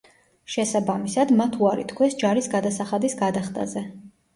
შესაბამისად 0.53 1.35
მათ 1.43 1.59
უარი 1.67 1.87
თქვეს 1.95 2.19
ჯარის 2.25 2.51
გადასახადის 2.59 3.23
გადახდაზე. 3.25 3.91